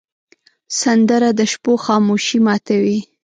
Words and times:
سندره 0.81 1.29
د 1.39 1.41
شپو 1.51 1.73
خاموشي 1.85 2.39
ماتوې 2.45 2.99